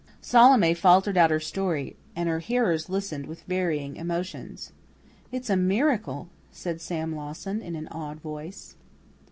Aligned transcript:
Salome 0.19 0.73
faltered 0.73 1.15
out 1.15 1.29
her 1.29 1.39
story, 1.39 1.95
and 2.15 2.27
her 2.27 2.39
hearers 2.39 2.89
listened 2.89 3.27
with 3.27 3.43
varying 3.43 3.97
emotions. 3.97 4.71
"It's 5.31 5.47
a 5.47 5.55
miracle," 5.55 6.27
said 6.51 6.81
Sam 6.81 7.13
Lawson 7.15 7.61
in 7.61 7.75
an 7.75 7.87
awed 7.89 8.19
voice. 8.19 8.77